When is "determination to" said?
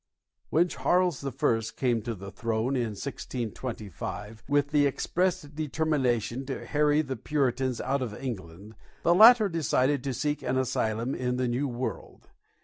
5.53-6.65